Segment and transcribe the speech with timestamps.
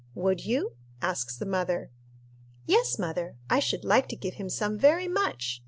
[0.15, 0.73] "Would you?"
[1.03, 1.91] asks the mother.
[2.65, 5.59] "Yes, mother, I should like to give him some very much.